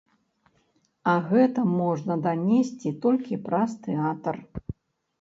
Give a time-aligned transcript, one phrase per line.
[1.11, 4.35] А гэта можна данесці толькі праз тэатр.